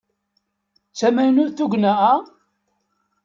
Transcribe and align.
D 0.91 0.95
tamaynut 0.99 1.55
tugna-a? 1.57 2.13